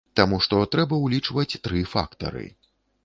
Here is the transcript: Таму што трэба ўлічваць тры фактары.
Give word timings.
Таму 0.19 0.37
што 0.45 0.61
трэба 0.75 0.99
ўлічваць 1.03 1.59
тры 1.67 1.85
фактары. 1.93 2.45